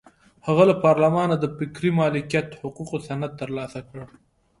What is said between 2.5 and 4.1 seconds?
حقوقو سند ترلاسه کړ.